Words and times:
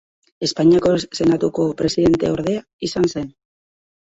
Espainiako 0.45 0.93
senatuko 1.17 1.67
presidenteorde 1.83 2.57
izan 2.89 3.07
zen. 3.15 3.31